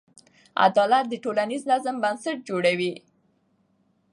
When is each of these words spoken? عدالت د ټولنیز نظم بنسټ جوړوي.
عدالت 0.65 1.05
د 1.09 1.13
ټولنیز 1.23 1.61
نظم 1.71 1.95
بنسټ 2.03 2.37
جوړوي. 2.49 2.93